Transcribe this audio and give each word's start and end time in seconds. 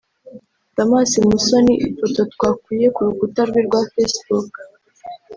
Damas 0.75 1.11
Musoni 1.27 1.73
/ 1.81 1.87
Ifoto 1.87 2.21
twakuye 2.33 2.85
ku 2.95 2.99
rukuta 3.07 3.41
rwe 3.49 3.59
rwa 3.67 3.81
facebook 3.93 4.51